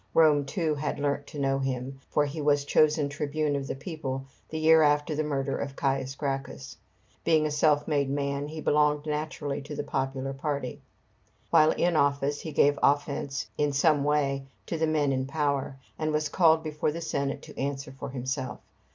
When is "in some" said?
13.59-14.03